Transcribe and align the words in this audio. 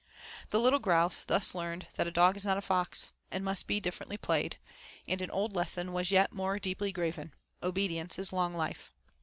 The 0.49 0.59
little 0.59 0.79
grouse 0.79 1.23
thus 1.25 1.53
learned 1.53 1.85
that 1.93 2.07
a 2.07 2.11
dog 2.11 2.35
is 2.35 2.43
not 2.43 2.57
a 2.57 2.61
fox, 2.61 3.11
and 3.29 3.45
must 3.45 3.67
be 3.67 3.79
differently 3.79 4.17
played; 4.17 4.57
and 5.07 5.21
an 5.21 5.29
old 5.29 5.55
lesson 5.55 5.93
was 5.93 6.09
yet 6.09 6.33
more 6.33 6.57
deeply 6.57 6.91
graven 6.91 7.35
'Obedience 7.61 8.17
is 8.17 8.33
long 8.33 8.55
life.' 8.55 8.91